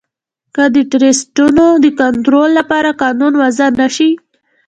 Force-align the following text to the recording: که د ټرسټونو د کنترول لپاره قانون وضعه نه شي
که 0.55 0.63
د 0.75 0.77
ټرسټونو 0.91 1.65
د 1.83 1.85
کنترول 2.01 2.49
لپاره 2.59 2.89
قانون 3.01 3.33
وضعه 3.41 3.69
نه 3.79 3.87
شي 3.95 4.09